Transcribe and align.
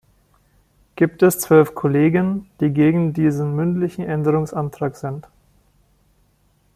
Gibt 0.95 1.21
es 1.21 1.39
zwölf 1.39 1.75
Kollegen, 1.75 2.49
die 2.59 2.71
gegen 2.73 3.13
diesen 3.13 3.55
mündlichen 3.55 4.03
Änderungsantrag 4.03 4.95
sind? 4.95 5.27